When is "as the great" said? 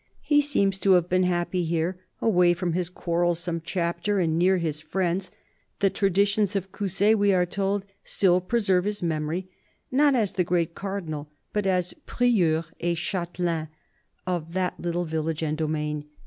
10.15-10.73